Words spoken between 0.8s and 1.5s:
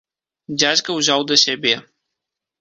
ўзяў да